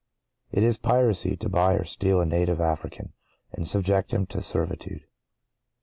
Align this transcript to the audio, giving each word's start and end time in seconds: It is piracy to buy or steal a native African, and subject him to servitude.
It 0.51 0.63
is 0.63 0.79
piracy 0.79 1.37
to 1.37 1.47
buy 1.47 1.73
or 1.75 1.83
steal 1.83 2.21
a 2.21 2.25
native 2.25 2.59
African, 2.59 3.13
and 3.53 3.67
subject 3.67 4.11
him 4.11 4.25
to 4.33 4.41
servitude. 4.41 5.03